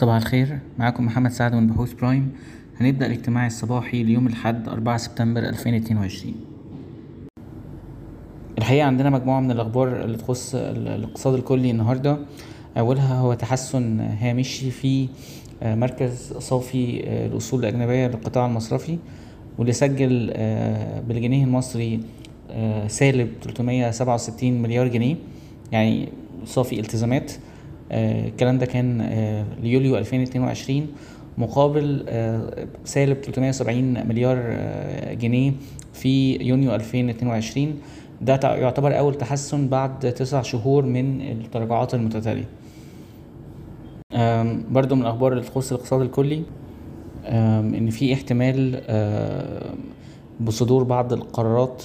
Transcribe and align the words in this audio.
صباح 0.00 0.16
الخير. 0.16 0.58
معاكم 0.78 1.06
محمد 1.06 1.30
سعد 1.30 1.54
من 1.54 1.66
بحوث 1.66 1.92
برايم. 1.92 2.32
هنبدأ 2.80 3.06
الاجتماع 3.06 3.46
الصباحي 3.46 4.02
ليوم 4.02 4.26
الأحد 4.26 4.68
4 4.68 4.96
سبتمبر 4.96 5.40
2022 5.40 6.34
الحقيقة 8.58 8.86
عندنا 8.86 9.10
مجموعة 9.10 9.40
من 9.40 9.50
الأخبار 9.50 10.04
اللي 10.04 10.16
تخص 10.16 10.54
الاقتصاد 10.54 11.34
الكلي 11.34 11.70
النهاردة. 11.70 12.18
أولها 12.78 13.14
هو 13.14 13.34
تحسن 13.34 14.00
هامشي 14.00 14.70
في 14.70 15.08
مركز 15.62 16.32
صافي 16.38 17.00
الأصول 17.26 17.60
الأجنبية 17.60 18.06
للقطاع 18.06 18.46
المصرفي 18.46 18.98
واللي 19.58 19.72
سجل 19.72 20.32
بالجنيه 21.08 21.44
المصري 21.44 22.00
سالب 22.86 23.28
367 23.42 24.62
مليار 24.62 24.88
جنيه. 24.88 25.16
يعني 25.72 26.08
صافي 26.44 26.80
التزامات. 26.80 27.32
الكلام 27.90 28.58
ده 28.58 28.66
كان 28.66 29.02
ليوليو 29.62 29.98
2022 29.98 30.86
مقابل 31.38 32.04
سالب 32.84 33.16
370 33.16 34.08
مليار 34.08 34.36
جنيه 35.14 35.52
في 35.92 36.36
يونيو 36.36 36.74
2022 36.74 37.74
ده 38.20 38.40
يعتبر 38.44 38.98
أول 38.98 39.14
تحسن 39.14 39.68
بعد 39.68 39.98
تسع 39.98 40.42
شهور 40.42 40.84
من 40.86 41.20
التراجعات 41.20 41.94
المتتالية. 41.94 42.48
برضو 44.70 44.94
من 44.94 45.02
الأخبار 45.02 45.32
اللي 45.32 45.44
تخص 45.44 45.72
الاقتصاد 45.72 46.00
الكلي 46.00 46.42
إن 47.28 47.90
في 47.90 48.14
احتمال 48.14 48.80
بصدور 50.40 50.82
بعض 50.84 51.12
القرارات 51.12 51.82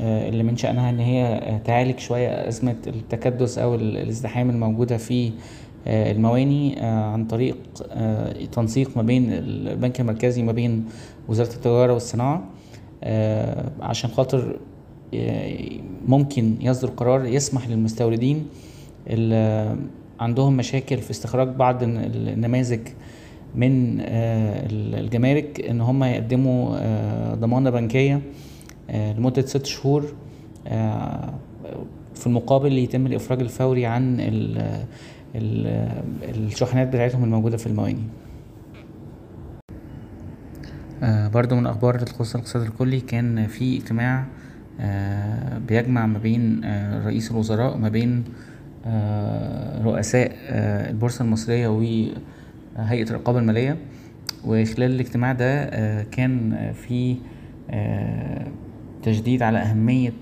اللي 0.00 0.42
من 0.42 0.56
شأنها 0.56 0.90
إن 0.90 0.98
هي 0.98 1.40
تعالج 1.64 1.98
شوية 1.98 2.48
أزمة 2.48 2.76
التكدس 2.86 3.58
أو 3.58 3.74
الازدحام 3.74 4.50
الموجودة 4.50 4.96
في 4.96 5.30
المواني 5.86 6.80
عن 6.80 7.24
طريق 7.24 7.56
تنسيق 8.52 8.96
ما 8.96 9.02
بين 9.02 9.32
البنك 9.32 10.00
المركزي 10.00 10.42
ما 10.42 10.52
بين 10.52 10.84
وزارة 11.28 11.48
التجارة 11.54 11.92
والصناعة 11.92 12.44
عشان 13.80 14.10
خاطر 14.10 14.56
ممكن 16.08 16.54
يصدر 16.60 16.88
قرار 16.88 17.24
يسمح 17.24 17.68
للمستوردين 17.68 18.46
اللي 19.06 19.76
عندهم 20.20 20.56
مشاكل 20.56 20.98
في 20.98 21.10
استخراج 21.10 21.48
بعض 21.48 21.82
النماذج 21.82 22.80
من 23.54 24.00
الجمارك 24.00 25.60
إن 25.60 25.80
هم 25.80 26.04
يقدموا 26.04 26.78
ضمانة 27.34 27.70
بنكية 27.70 28.20
لمدة 28.94 29.42
ست 29.46 29.66
شهور 29.66 30.04
في 32.14 32.26
المقابل 32.26 32.72
يتم 32.78 33.06
الإفراج 33.06 33.40
الفوري 33.40 33.86
عن 33.86 34.20
ال 34.20 34.58
ال 35.34 35.66
الشحنات 36.22 36.88
بتاعتهم 36.88 37.24
الموجودة 37.24 37.56
في 37.56 37.66
المواني 37.66 38.02
برضو 41.34 41.54
من 41.54 41.62
الأخبار 41.62 41.94
اللي 41.94 42.06
تخص 42.06 42.34
الاقتصاد 42.34 42.62
الكلي 42.62 43.00
كان 43.00 43.46
في 43.46 43.76
اجتماع 43.76 44.24
بيجمع 45.68 46.06
ما 46.06 46.18
بين 46.18 46.60
رئيس 47.04 47.30
الوزراء 47.30 47.76
ما 47.76 47.88
بين 47.88 48.24
رؤساء 49.84 50.32
البورصة 50.90 51.22
المصرية 51.24 51.68
وهيئة 51.68 53.10
الرقابة 53.10 53.38
المالية. 53.38 53.76
وخلال 54.44 54.90
الاجتماع 54.90 55.32
ده 55.32 55.64
كان 56.02 56.56
في 56.72 57.16
تشديد 59.02 59.42
على 59.42 59.58
أهمية 59.58 60.12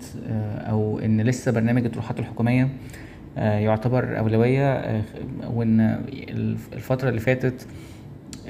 أو 0.60 0.98
إن 0.98 1.20
لسه 1.20 1.52
برنامج 1.52 1.84
الطروحات 1.84 2.19
الحكومية 2.19 2.69
يعتبر 3.36 4.19
أولوية 4.19 5.02
وإن 5.46 5.80
الفترة 6.72 7.08
اللي 7.08 7.20
فاتت 7.20 7.66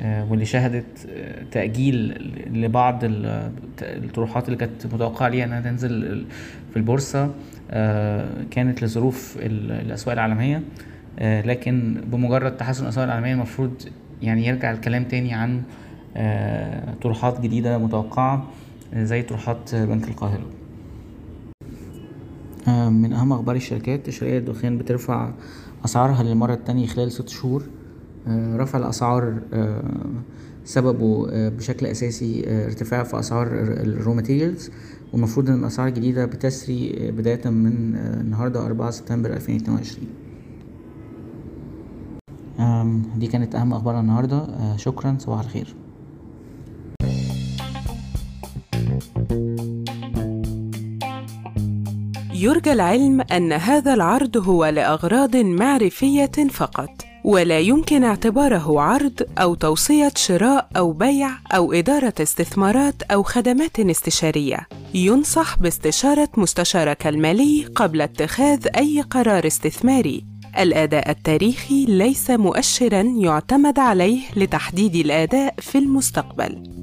واللي 0.03 0.45
شهدت 0.45 1.09
تأجيل 1.51 2.33
لبعض 2.53 3.01
الطروحات 3.83 4.47
اللي 4.47 4.57
كانت 4.57 4.87
متوقعة 4.87 5.29
ليها 5.29 5.45
إنها 5.45 5.61
تنزل 5.61 6.25
في 6.71 6.77
البورصة 6.77 7.31
كانت 8.51 8.83
لظروف 8.83 9.39
الأسواق 9.41 10.13
العالمية. 10.13 10.63
لكن 11.21 12.01
بمجرد 12.07 12.57
تحسن 12.57 12.85
الأسواق 12.85 13.05
العالمية 13.05 13.33
المفروض 13.33 13.83
يعني 14.23 14.47
يرجع 14.47 14.71
الكلام 14.73 15.05
تاني 15.05 15.35
عن 15.35 15.63
طروحات 17.03 17.41
جديدة 17.41 17.79
متوقعة. 17.79 18.47
زي 18.95 19.23
طروحات 19.23 19.75
بنك 19.75 20.09
القاهرة؟ 20.09 20.47
من 22.91 23.13
أهم 23.13 23.33
أخبار 23.33 23.57
الشركات 23.57 24.11
شركة 24.11 24.39
الدخان 24.39 24.79
بترفع 24.79 25.31
أسعارها 25.85 26.23
للمرة 26.23 26.55
التانية 26.55 26.87
خلال 26.87 27.13
ست 27.13 27.29
شهور. 27.29 27.63
رفع 28.29 28.79
الأسعار 28.79 29.41
سببه 30.65 31.27
بشكل 31.49 31.87
أساسي 31.87 32.45
ارتفاع 32.67 33.03
في 33.03 33.19
أسعار 33.19 33.49
ال 33.53 33.68
raw 33.68 34.15
materials 34.15 34.71
والمفروض 35.13 35.51
إن 35.51 35.61
الأسعار 35.61 35.89
الجديدة 35.89 36.25
بتسري 36.25 37.11
بداية 37.11 37.51
من 37.51 37.97
النهاردة 37.97 38.67
أربعة 38.67 38.91
سبتمبر 38.91 39.33
ألفين 39.33 39.57
اتنين 39.57 39.77
وعشرين. 39.77 40.09
دي 43.17 43.27
كانت 43.27 43.55
أهم 43.55 43.73
أخبار 43.73 44.01
النهاردة. 44.01 44.47
شكرا 44.77 45.17
صباح 45.19 45.41
الخير. 45.41 45.75
يرجى 52.35 52.73
العلم 52.73 53.21
أن 53.21 53.53
هذا 53.53 53.95
العرض 53.95 54.37
هو 54.37 54.67
لأغراض 54.67 55.37
معرفية 55.37 56.49
فقط 56.51 56.91
ولا 57.25 57.59
يمكن 57.59 58.05
اعتباره 58.05 58.81
عرض 58.81 59.23
أو 59.39 59.55
توصية 59.55 60.13
شراء 60.17 60.69
أو 60.77 60.93
بيع 60.93 61.31
أو 61.53 61.73
إدارة 61.73 62.15
استثمارات 62.21 63.03
أو 63.03 63.23
خدمات 63.23 63.81
استشارية. 63.81 64.67
ينصح 64.95 65.59
باستشارة 65.59 66.29
مستشارك 66.37 67.07
المالي 67.07 67.65
قبل 67.75 68.01
اتخاذ 68.01 68.67
أي 68.77 69.01
قرار 69.01 69.47
استثماري. 69.47 70.25
الأداء 70.59 71.11
التاريخي 71.11 71.85
ليس 71.85 72.31
مؤشرا 72.31 73.03
يعتمد 73.03 73.79
عليه 73.79 74.21
لتحديد 74.37 74.95
الأداء 74.95 75.55
في 75.59 75.79
المستقبل. 75.79 76.76